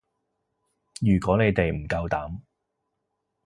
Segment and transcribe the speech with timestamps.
[1.01, 2.41] 如果你哋唔夠膽